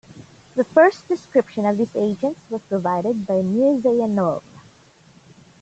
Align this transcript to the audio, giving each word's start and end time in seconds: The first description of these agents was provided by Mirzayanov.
The 0.55 0.63
first 0.63 1.07
description 1.07 1.63
of 1.67 1.77
these 1.77 1.95
agents 1.95 2.41
was 2.49 2.63
provided 2.63 3.27
by 3.27 3.43
Mirzayanov. 3.43 4.41